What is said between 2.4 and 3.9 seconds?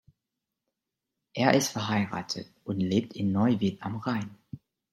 und lebt in Neuwied